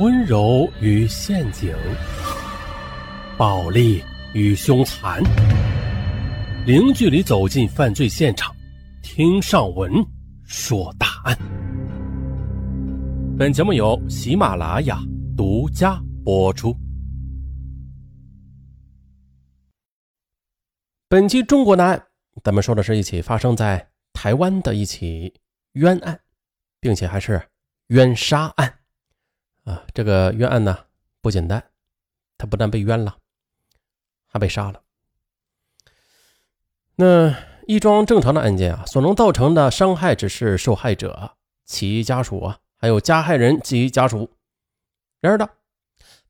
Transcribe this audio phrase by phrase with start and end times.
[0.00, 1.72] 温柔与陷阱，
[3.38, 4.02] 暴力
[4.32, 5.22] 与凶残，
[6.66, 8.52] 零距离走进犯罪现场，
[9.04, 9.92] 听上文
[10.42, 11.38] 说大案。
[13.38, 14.98] 本节目由喜马拉雅
[15.36, 16.76] 独家播出。
[21.08, 22.04] 本期中国大案，
[22.42, 25.32] 咱们说的是一起发生在台湾的一起
[25.74, 26.18] 冤案，
[26.80, 27.40] 并且还是
[27.88, 28.74] 冤杀案。
[29.64, 30.86] 啊，这个冤案呢
[31.20, 31.62] 不简单，
[32.38, 33.16] 他不但被冤了，
[34.26, 34.82] 还被杀了。
[36.96, 37.34] 那
[37.66, 44.30] 一桩正常的案件啊，所能造成的伤害只是受害者、其家属啊，还有加害人及家属。
[45.20, 45.48] 然而呢，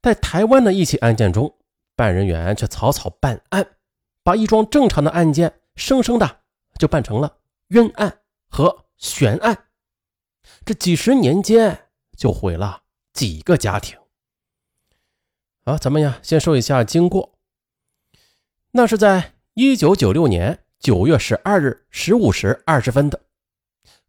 [0.00, 1.58] 在台湾的一起案件中，
[1.96, 3.76] 办案人员却草草办案，
[4.22, 6.42] 把一桩正常的案件生生的
[6.78, 9.66] 就办成了冤案和悬案。
[10.64, 12.83] 这几十年间就毁了。
[13.14, 13.96] 几个家庭，
[15.64, 17.38] 好，咱们呀先说一下经过。
[18.72, 23.20] 那是在一九九六年九月十二日十五时二十分的，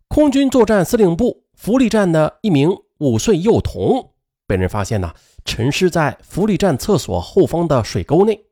[0.08, 4.14] 空军作战司令部福利站的一名五岁幼童
[4.48, 5.14] 被人发现呢，
[5.46, 8.48] 沉尸在福利站厕所后方的水沟内，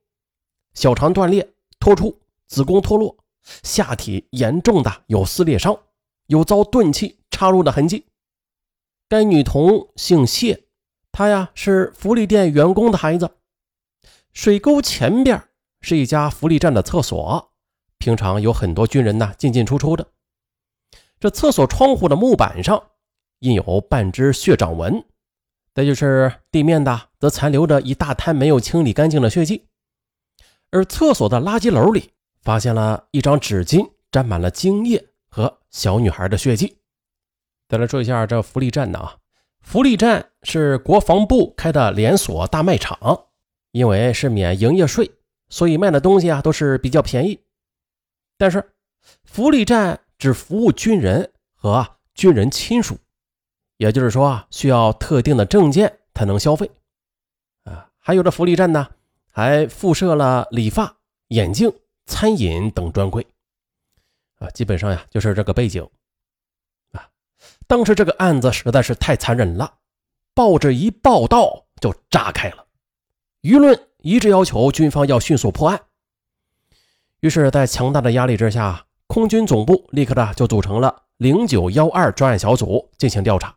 [0.75, 3.17] 小肠断裂脱出，子宫脱落，
[3.63, 5.75] 下体严重的有撕裂伤，
[6.27, 8.05] 有遭钝器插入的痕迹。
[9.13, 10.63] 该女童姓谢，
[11.11, 13.29] 她呀是福利店员工的孩子。
[14.33, 15.39] 水沟前边
[15.81, 17.51] 是一家福利站的厕所，
[17.99, 20.07] 平常有很多军人呢进进出出的。
[21.19, 22.81] 这厕所窗户的木板上
[23.41, 25.05] 印有半只血掌纹，
[25.75, 29.67] 再就是地面的则残留着一大滩没有清理干净的血迹。
[30.71, 32.09] 而厕所的垃圾篓里
[32.41, 36.79] 发现了一张纸巾，沾满了精液和小女孩的血迹。
[37.73, 39.17] 再来说一下这福利站的啊，
[39.61, 43.25] 福利站是国防部开的连锁大卖场，
[43.71, 45.09] 因为是免营业税，
[45.49, 47.39] 所以卖的东西啊都是比较便宜。
[48.37, 48.75] 但是
[49.23, 51.83] 福利站只服务军人和
[52.13, 52.95] 军人亲属，
[53.77, 56.69] 也就是说啊需要特定的证件才能消费。
[57.63, 58.87] 啊，还有的福利站呢
[59.31, 60.95] 还附设了理发、
[61.29, 61.73] 眼镜、
[62.05, 63.25] 餐饮等专柜。
[64.35, 65.89] 啊，基本上呀就是这个背景。
[67.73, 69.79] 当时这个案子实在是太残忍了，
[70.35, 72.67] 报纸一报道就炸开了，
[73.41, 75.81] 舆论一致要求军方要迅速破案。
[77.21, 83.55] 于是，在强大的压力之下，空军总部立刻的就组成了零九幺二专案小组进行调查。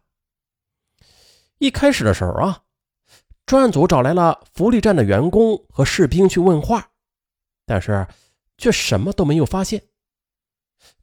[1.59, 2.63] 一开始的时候啊，
[3.45, 6.89] 专案组找来了福利站的员工和士兵去问话，
[7.67, 8.07] 但是
[8.57, 9.83] 却什么都没有发现。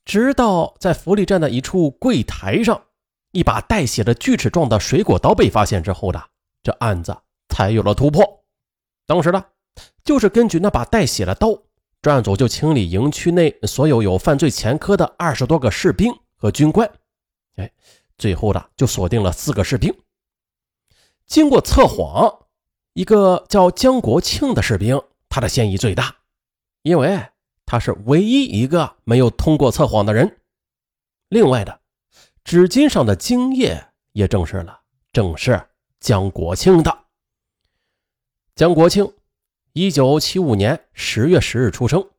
[0.03, 2.84] 直到在福利站的一处柜台上，
[3.33, 6.23] 一把带血的锯齿状的水果刀被发现之后的，
[6.63, 7.17] 这案子
[7.49, 8.23] 才有了突破。
[9.05, 9.44] 当时呢，
[10.05, 11.49] 就是根据那把带血的刀，
[12.01, 16.89] 专案组就清理营区内所有有犯罪前科的二十多个士兵和军官。
[17.57, 17.69] 哎，
[18.17, 19.93] 最后的就锁定了四个士兵。
[21.25, 22.45] 经过测谎，
[22.93, 26.16] 一个叫江国庆的士兵，他的嫌疑最大，
[26.83, 27.22] 因为。
[27.66, 30.41] 他是唯一一个没有通过测谎的人。
[31.29, 31.79] 另外的，
[32.43, 34.81] 纸巾上的精液也证实了，
[35.11, 37.05] 正是江国庆的。
[38.55, 39.13] 江国庆，
[39.71, 42.09] 一九七五年十月十日出生，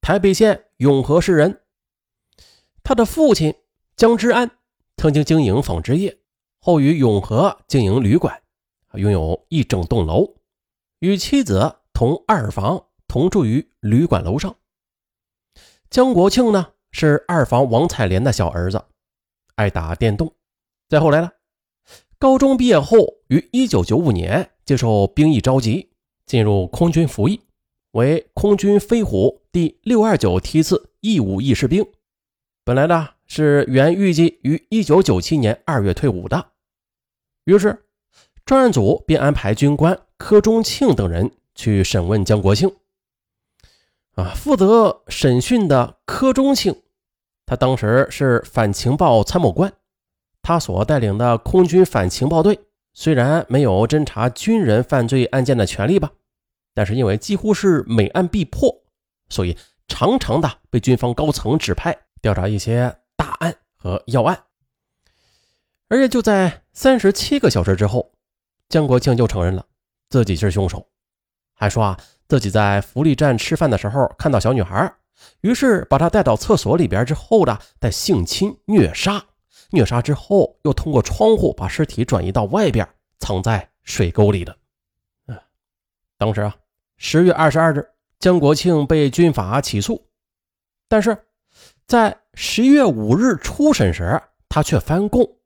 [0.00, 1.62] 台北县永和市人。
[2.82, 3.54] 他的父亲
[3.96, 4.50] 江之安
[4.96, 6.18] 曾经经营纺织业，
[6.58, 8.42] 后于永和经营旅馆，
[8.94, 10.34] 拥有一整栋楼，
[10.98, 14.56] 与妻子同二房同住于旅馆楼上。
[15.88, 18.84] 江国庆呢是二房王彩莲的小儿子，
[19.58, 20.32] 爱打电动。
[20.88, 21.32] 再后来呢，
[22.16, 25.90] 高中毕业后于一九九五年接受兵役召集，
[26.24, 27.40] 进入空军服役，
[27.90, 31.84] 为空军飞虎第六二九梯次义务役士兵。
[32.64, 36.52] 本来呢是原预计于一九九七年二月退伍的，
[37.44, 37.84] 于是
[38.44, 42.70] 专案组便安排军官柯中庆等人去审问江国庆。
[44.14, 46.82] 啊，负责审讯的柯中庆，
[47.48, 49.72] 他当时是反情报参谋官，
[50.42, 52.60] 他所带领的空军反情报队
[52.92, 56.12] 虽然没有侦查军人犯罪案件的权利吧，
[56.74, 58.82] 但是因为几乎是每案必破，
[59.30, 59.56] 所以
[59.88, 64.38] 常常的被军方高层指派调查一些大案和要案。
[65.88, 68.12] 而且就在三十七个小时之后，
[68.68, 69.64] 江国庆就承认了
[70.10, 70.86] 自己是凶手，
[71.54, 71.98] 还说啊。
[72.28, 74.94] 自己在福利站吃饭的时候看到小女孩，
[75.40, 79.24] 于是把他带到厕所里边之后的，再性侵虐杀，
[79.70, 82.88] 虐杀之后又通过窗户把尸体转移到外边，
[83.18, 84.56] 藏在水沟里的。
[85.26, 85.38] 嗯，
[86.16, 86.56] 当时啊，
[86.96, 87.88] 十月二十二日，
[88.18, 90.08] 江国庆被军法起诉，
[90.88, 91.16] 但是
[91.86, 95.38] 在十一月五日初审时，他却翻供，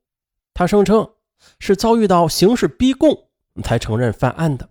[0.53, 1.13] 他声称
[1.59, 3.29] 是遭遇到刑事逼供
[3.63, 4.69] 才承认犯案的。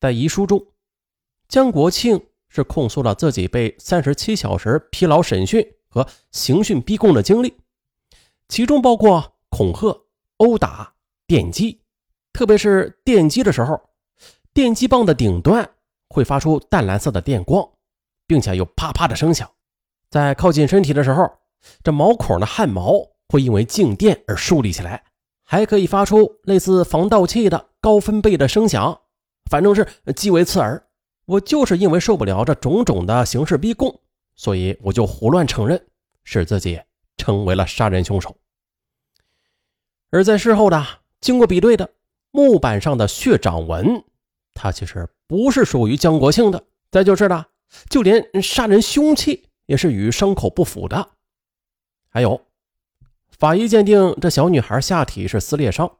[0.00, 0.64] 在遗书中，
[1.48, 2.26] 江国庆
[2.58, 7.54] 是控诉了自己被三十七小时疲劳审讯和刑讯逼供的经历，
[8.48, 9.96] 其中包括恐吓、
[10.38, 10.92] 殴打、
[11.24, 11.80] 电击，
[12.32, 13.80] 特别是电击的时候，
[14.52, 15.70] 电击棒的顶端
[16.08, 17.64] 会发出淡蓝色的电光，
[18.26, 19.48] 并且有啪啪的声响。
[20.10, 21.30] 在靠近身体的时候，
[21.84, 22.92] 这毛孔的汗毛
[23.28, 25.04] 会因为静电而竖立起来，
[25.44, 29.00] 还可以发出类似防盗器的高分贝的声响。
[29.48, 30.87] 反正是极为刺耳，
[31.28, 34.00] 我就是因为受不了这种种的刑事逼供，
[34.34, 35.86] 所以我就胡乱承认，
[36.24, 36.80] 使自己
[37.18, 38.34] 成为了杀人凶手。
[40.08, 40.82] 而在事后的
[41.20, 41.90] 经过比对的
[42.30, 44.02] 木板上的血掌纹，
[44.54, 46.64] 它其实不是属于江国庆的。
[46.90, 47.44] 再就是的，
[47.90, 51.10] 就连杀人凶器也是与伤口不符的。
[52.08, 52.40] 还有，
[53.28, 55.98] 法医鉴定这小女孩下体是撕裂伤，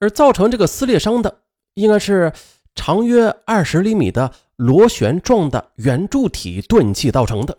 [0.00, 1.42] 而造成这个撕裂伤的。
[1.74, 2.32] 应该是
[2.76, 7.58] 长约二十厘米的螺旋状的圆柱体钝器造成的。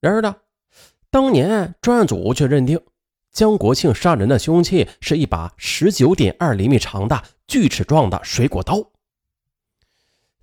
[0.00, 0.36] 然而呢，
[1.10, 2.80] 当年专案组却认定
[3.30, 8.82] 江国庆杀人的凶器是一把十九点二厘米长的锯齿状的水果刀。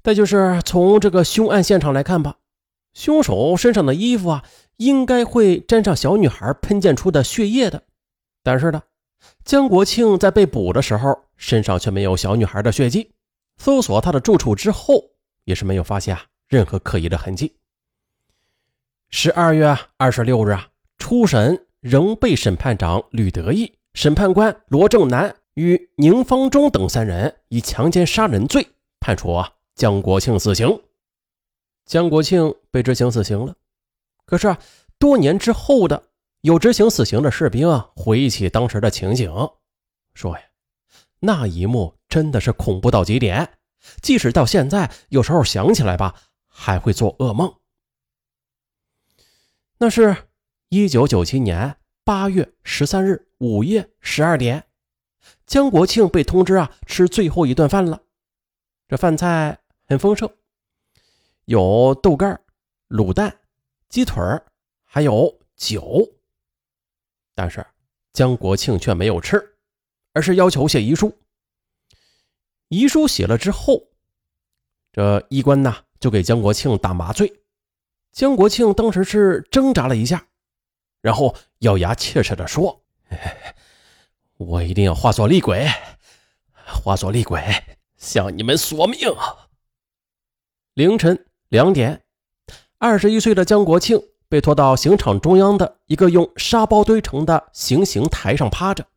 [0.04, 2.38] 再就是从这个凶案现场来看吧，
[2.94, 4.44] 凶手身上的衣服啊，
[4.78, 7.84] 应该会沾上小女孩喷溅出的血液的。
[8.44, 8.84] 但是呢，
[9.44, 11.24] 江国庆在被捕的时候。
[11.42, 13.14] 身上却没有小女孩的血迹，
[13.64, 15.12] 搜索他的住处之后，
[15.44, 17.56] 也是没有发现啊任何可疑的痕迹。
[19.10, 20.68] 十二月二十六日啊，
[20.98, 28.68] 初审仍被审判长吕德义、审判官罗正南与宁方忠等三人以强奸杀人罪
[29.00, 30.82] 判处啊江国庆死刑。
[31.86, 33.56] 江国庆被执行死刑了。
[34.26, 34.60] 可是啊，
[34.98, 36.02] 多年之后的
[36.42, 39.32] 有执行死刑的士兵啊回忆起当时的情景，
[40.16, 40.44] 说呀。
[41.20, 43.58] 那一幕真的是恐怖到极点，
[44.02, 46.14] 即使到现在，有时候想起来吧，
[46.46, 47.56] 还会做噩梦。
[49.78, 50.16] 那是
[50.68, 54.66] 一九九七年八月十三日午夜十二点，
[55.46, 58.04] 江国庆被通知啊吃最后一顿饭了。
[58.90, 59.58] 这饭菜
[59.88, 60.30] 很丰盛，
[61.46, 62.40] 有豆干、
[62.90, 63.40] 卤蛋、
[63.88, 64.22] 鸡腿
[64.84, 66.06] 还有酒。
[67.34, 67.66] 但是
[68.12, 69.42] 江国庆却没有吃。
[70.14, 71.21] 而是要求写遗书。
[72.72, 73.90] 遗书写了之后，
[74.94, 77.42] 这医官呢就给江国庆打麻醉。
[78.14, 80.26] 江国庆当时是挣扎了一下，
[81.02, 82.82] 然后咬牙切齿地说
[84.38, 85.68] ：“我一定要化作厉鬼，
[86.64, 87.44] 化作厉鬼
[87.98, 89.00] 向你们索命。”
[90.74, 92.04] 凌晨两点，
[92.78, 98.88] 二十一岁的江国庆被拖到刑场中央的一个用沙包堆成的行刑台上趴着。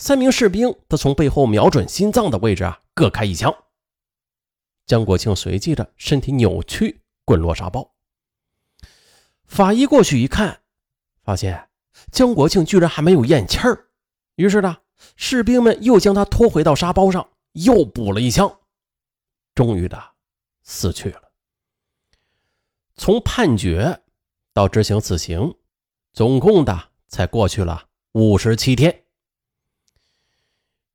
[0.00, 3.54] 三名士兵则从背后瞄准心脏的位置啊，各开一枪。
[4.86, 7.92] 江国庆随即的身体扭曲，滚落沙包。
[9.44, 10.62] 法医过去一看，
[11.22, 11.68] 发现
[12.10, 13.88] 江国庆居然还没有咽气儿。
[14.36, 14.78] 于是呢，
[15.16, 18.58] 士兵们又将他拖回到沙包上，又补了一枪，
[19.54, 20.02] 终于的
[20.62, 21.30] 死去了。
[22.96, 24.00] 从判决
[24.54, 25.54] 到执行死刑，
[26.14, 28.99] 总共的才过去了五十七天。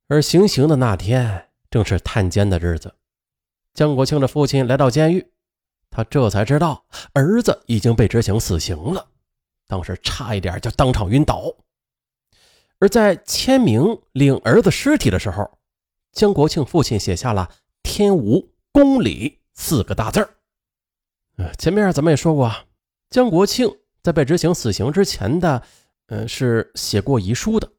[0.08, 2.94] 而行刑的那天正是探监的日子，
[3.74, 5.32] 江国庆的父亲来到监狱，
[5.90, 9.08] 他这才知道儿子已经被执行死刑了，
[9.68, 11.52] 当时差一点就当场晕倒。
[12.78, 15.58] 而在签名领儿子尸体的时候，
[16.12, 17.50] 江国庆父亲写下了
[17.82, 20.30] “天无公理”四个大字儿。
[21.38, 22.54] 呃，前面咱们也说过，
[23.10, 25.64] 江国庆在被执行死刑之前的，
[26.08, 27.72] 嗯，是写过遗书的，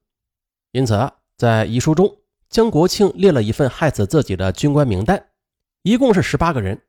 [0.73, 1.09] 因此。
[1.37, 2.17] 在遗书中，
[2.49, 5.29] 江国庆列了一份害死自己的军官名单，
[5.83, 6.81] 一共是十八个人。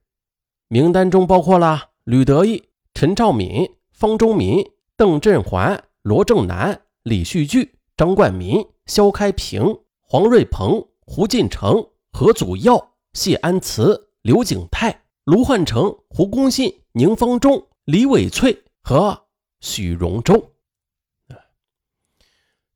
[0.69, 4.63] 名单中包括了吕德义、陈兆敏、方忠民、
[4.95, 19.25] 邓振环、罗正南、李旭聚、张冠民、肖开平、黄瑞鹏、胡进成、何祖耀、谢安慈、刘景泰、卢焕成、胡公信、宁方忠、李伟翠和
[19.59, 20.53] 许荣洲。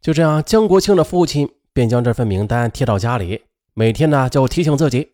[0.02, 1.50] 就这样，江国庆的父亲。
[1.74, 5.14] 便将这份名单贴到家里，每天呢就提醒自己。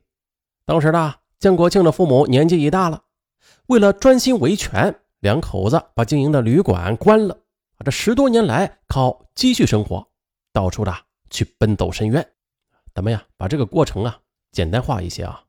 [0.65, 3.03] 当时呢，江国庆的父母年纪已大了，
[3.67, 7.37] 为了专心维权，两口子把经营的旅馆关了。
[7.85, 10.07] 这十多年来靠积蓄生活，
[10.51, 10.93] 到处的
[11.29, 12.27] 去奔走深渊。
[12.93, 14.19] 咱们呀，把这个过程啊
[14.51, 15.43] 简单化一些啊。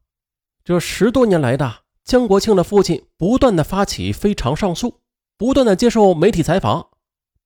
[0.62, 1.73] 这十多年来的
[2.05, 5.00] 江国庆的父亲不断的发起非常上诉，
[5.38, 6.91] 不断的接受媒体采访，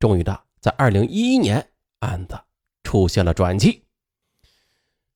[0.00, 1.68] 终于的在二零一一年
[2.00, 2.36] 案子
[2.92, 3.84] 出现了转机。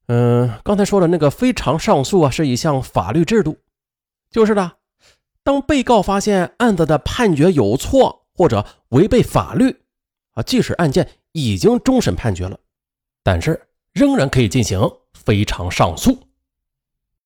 [0.07, 3.59] 嗯，刚才说的那个非常上诉啊，是一项法律制度，
[4.31, 4.73] 就是呢，
[5.43, 9.83] 当被告发现案子的判决有错或者违背法律
[10.31, 12.59] 啊，即使案件已经终审判决了，
[13.23, 14.81] 但是仍然可以进行
[15.13, 16.26] 非常上诉。